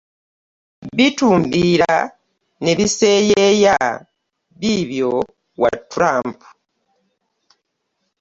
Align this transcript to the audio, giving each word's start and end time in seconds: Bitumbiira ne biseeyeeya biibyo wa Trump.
Bitumbiira 0.95 1.95
ne 2.63 2.71
biseeyeeya 2.77 3.75
biibyo 4.59 5.11
wa 5.61 5.71
Trump. 5.91 6.37